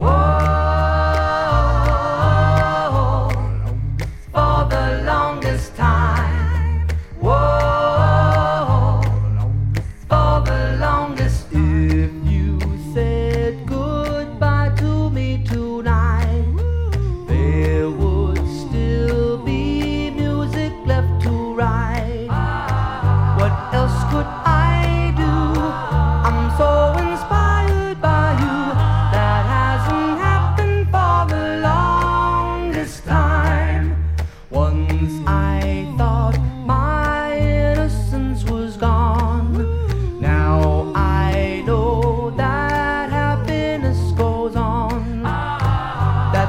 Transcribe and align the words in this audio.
Oh! 0.00 0.23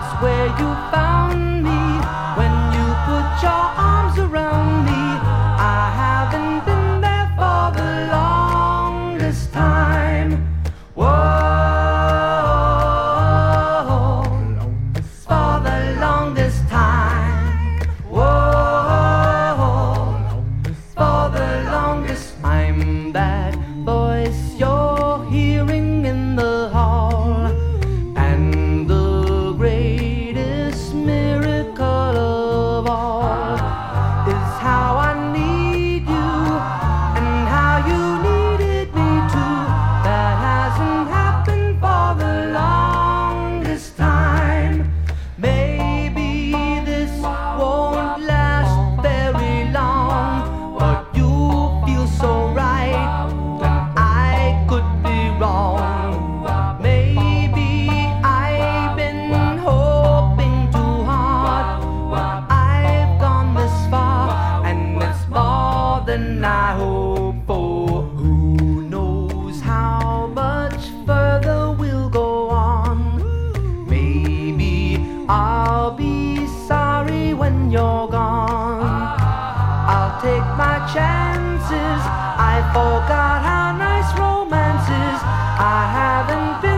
That's 0.05 0.21
where 0.21 0.45
you 0.45 0.69
found 0.91 1.63
me. 1.63 1.81
When 2.37 2.53
you 2.75 2.85
put 3.09 3.41
your 3.41 3.63
arms 3.75 4.19
around 4.19 4.74
hope 66.77 67.35
for. 67.47 68.03
Who 68.19 68.89
knows 68.93 69.61
how 69.61 70.27
much 70.27 70.81
further 71.05 71.75
we'll 71.79 72.09
go 72.09 72.49
on? 72.49 72.97
Maybe 73.89 74.97
I'll 75.29 75.91
be 75.91 76.45
sorry 76.67 77.33
when 77.33 77.71
you're 77.71 78.07
gone. 78.07 78.93
I'll 79.93 80.15
take 80.21 80.47
my 80.63 80.77
chances. 80.93 82.01
I 82.53 82.55
forgot 82.75 83.35
how 83.49 83.65
nice 83.87 84.09
romance 84.19 84.87
is. 85.05 85.19
I 85.75 85.79
haven't 85.99 86.61
been. 86.61 86.74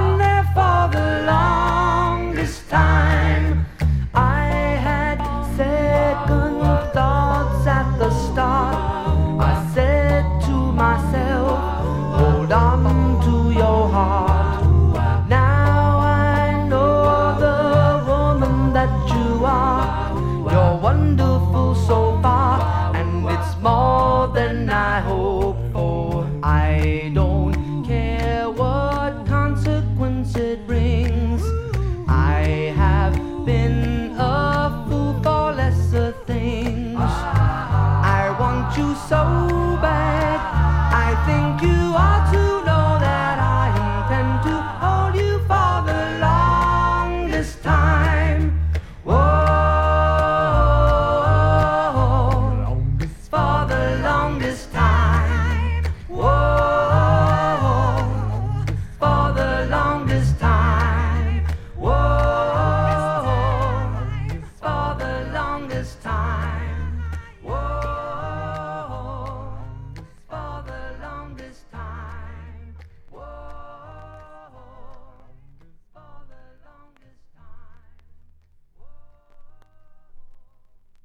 this 47.47 47.55
time. 47.63 47.76